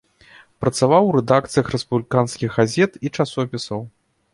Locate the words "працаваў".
0.63-1.03